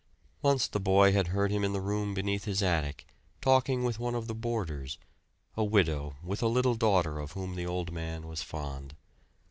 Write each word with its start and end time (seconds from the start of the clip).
Once 0.41 0.67
the 0.67 0.79
boy 0.79 1.13
had 1.13 1.27
heard 1.27 1.51
him 1.51 1.63
in 1.63 1.73
the 1.73 1.79
room 1.79 2.15
beneath 2.15 2.45
his 2.45 2.63
attic, 2.63 3.05
talking 3.39 3.83
with 3.83 3.99
one 3.99 4.15
of 4.15 4.25
the 4.25 4.33
boarders, 4.33 4.97
a 5.55 5.63
widow 5.63 6.15
with 6.23 6.41
a 6.41 6.47
little 6.47 6.73
daughter 6.73 7.19
of 7.19 7.33
whom 7.33 7.53
the 7.55 7.67
old 7.67 7.91
man 7.91 8.25
was 8.27 8.41
fond. 8.41 8.95